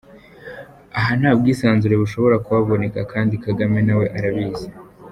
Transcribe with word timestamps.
Aha 0.99 1.11
nta 1.19 1.31
bwisanzure 1.39 1.95
bushobora 2.03 2.35
kuhaboneka, 2.45 2.99
kandi 3.11 3.33
Kagame 3.45 3.77
na 3.87 3.93
we 3.99 4.05
arabizi. 4.17 4.67